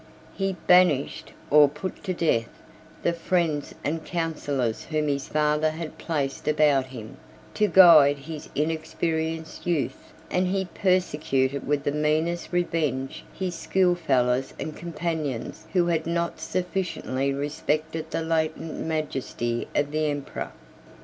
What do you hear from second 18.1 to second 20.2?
latent majesty of the